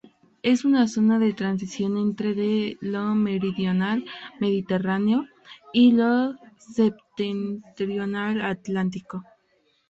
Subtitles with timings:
[0.41, 4.03] Es una zona de transición entre de lo meridional
[4.39, 5.27] mediterráneo
[5.73, 9.23] y lo septentrional atlántico.